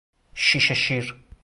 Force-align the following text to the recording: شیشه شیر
شیشه 0.33 0.73
شیر 0.73 1.15